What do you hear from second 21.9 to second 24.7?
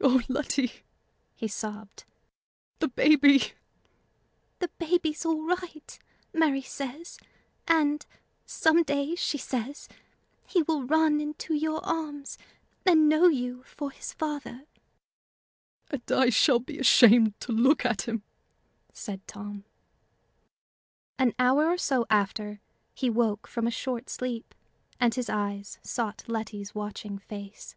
after, he woke from a short sleep,